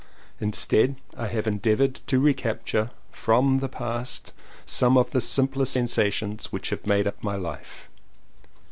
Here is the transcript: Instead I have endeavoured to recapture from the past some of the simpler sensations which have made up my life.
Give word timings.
Instead 0.39 0.95
I 1.15 1.27
have 1.27 1.45
endeavoured 1.45 1.93
to 2.07 2.17
recapture 2.19 2.89
from 3.11 3.59
the 3.59 3.69
past 3.69 4.33
some 4.65 4.97
of 4.97 5.11
the 5.11 5.21
simpler 5.21 5.65
sensations 5.65 6.51
which 6.51 6.71
have 6.71 6.87
made 6.87 7.05
up 7.05 7.23
my 7.23 7.35
life. 7.35 7.87